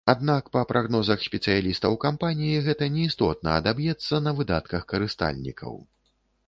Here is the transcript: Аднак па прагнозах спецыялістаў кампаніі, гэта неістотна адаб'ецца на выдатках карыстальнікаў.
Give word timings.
Аднак 0.11 0.47
па 0.55 0.61
прагнозах 0.69 1.19
спецыялістаў 1.25 1.97
кампаніі, 2.05 2.63
гэта 2.69 2.89
неістотна 2.97 3.49
адаб'ецца 3.61 4.25
на 4.31 4.39
выдатках 4.41 4.81
карыстальнікаў. 4.95 5.81